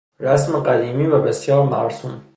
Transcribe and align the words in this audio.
رسم 0.19 0.59
قدیمی 0.59 1.05
و 1.05 1.21
بسیار 1.21 1.63
مرسوم 1.65 2.21